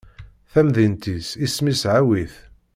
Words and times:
tamdint-is 0.51 1.27
isem-is 1.45 1.81
Ɛawit. 1.93 2.33